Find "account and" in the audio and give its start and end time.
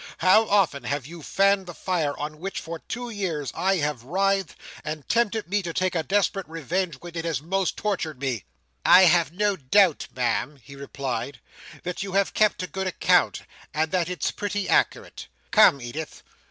12.87-13.91